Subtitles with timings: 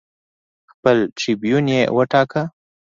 [0.71, 2.43] خپل ټربیون یې وټاکه